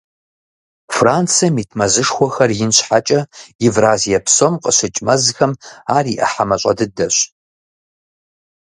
Францием 0.95 1.55
ит 1.61 1.69
мэзышхуэхэр 1.79 2.51
ин 2.63 2.71
щхьэкӀэ, 2.77 3.19
Евразие 3.69 4.19
псом 4.25 4.53
къыщыкӀ 4.63 5.01
мэзхэм 5.05 5.51
ар 5.95 6.05
и 6.13 6.15
Ӏыхьэ 6.19 6.43
мащӀэ 6.49 6.73
дыдэщ. 6.77 7.15